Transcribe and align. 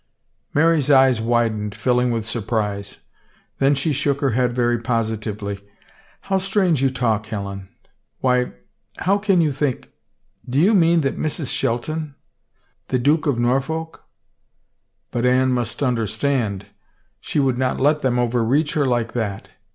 Mary's 0.55 0.89
eyes 0.89 1.21
widened, 1.21 1.73
filUng 1.75 2.11
with 2.11 2.27
surprise. 2.27 3.01
Then 3.59 3.75
she 3.75 3.93
shook 3.93 4.19
her 4.21 4.31
head 4.31 4.51
very 4.53 4.79
positively." 4.79 5.59
How 6.21 6.39
strange 6.39 6.81
you 6.81 6.89
talk, 6.89 7.27
Helen. 7.27 7.69
Why, 8.19 8.51
how 8.97 9.19
can 9.19 9.41
you 9.41 9.51
think— 9.51 9.91
do 10.49 10.57
you 10.57 10.73
mean 10.73 11.01
that 11.01 11.19
Mrs. 11.19 11.53
Shelton— 11.53 12.15
the 12.87 12.97
Duke 12.97 13.27
of 13.27 13.37
Norfolk— 13.37 14.03
but 15.11 15.23
Anne 15.23 15.51
must 15.51 15.83
understand. 15.83 16.65
She 17.19 17.39
would 17.39 17.59
not 17.59 17.79
let 17.79 18.01
them 18.01 18.17
overreach 18.17 18.73
her 18.73 18.87
like 18.87 19.13
that. 19.13 19.49